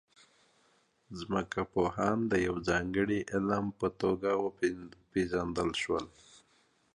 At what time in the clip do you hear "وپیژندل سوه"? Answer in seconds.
4.35-5.99